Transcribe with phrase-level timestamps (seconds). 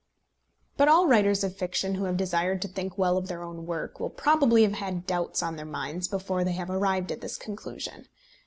[0.77, 3.99] But all writers of fiction who have desired to think well of their own work,
[3.99, 8.07] will probably have had doubts on their minds before they have arrived at this conclusion.